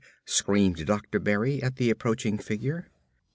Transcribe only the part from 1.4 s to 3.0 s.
at the approaching figure.